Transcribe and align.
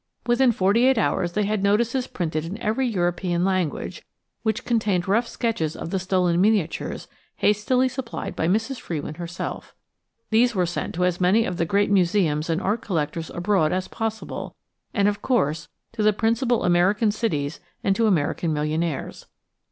Within 0.25 0.51
forty 0.51 0.87
eight 0.87 0.97
hours 0.97 1.33
they 1.33 1.43
had 1.43 1.61
notices 1.61 2.07
printed 2.07 2.43
in 2.43 2.53
almost 2.53 2.63
every 2.65 2.87
European 2.87 3.45
language, 3.45 4.01
which 4.41 4.65
contained 4.65 5.07
rough 5.07 5.27
sketches 5.27 5.75
of 5.75 5.91
the 5.91 5.99
stolen 5.99 6.41
miniatures 6.41 7.07
hastily 7.35 7.87
supplied 7.87 8.35
by 8.35 8.47
Mrs. 8.47 8.81
Frewin 8.81 9.17
herself. 9.17 9.75
These 10.31 10.55
were 10.55 10.65
sent 10.65 10.95
to 10.95 11.05
as 11.05 11.21
many 11.21 11.45
of 11.45 11.57
the 11.57 11.65
great 11.65 11.91
museums 11.91 12.49
and 12.49 12.59
art 12.59 12.81
collectors 12.81 13.29
abroad 13.29 13.71
as 13.71 13.87
possible, 13.87 14.55
and 14.91 15.07
of 15.07 15.21
course 15.21 15.67
to 15.91 16.01
the 16.01 16.13
principal 16.13 16.63
American 16.63 17.11
cities 17.11 17.59
and 17.83 17.95
to 17.95 18.07
American 18.07 18.51
millionaires. 18.51 19.27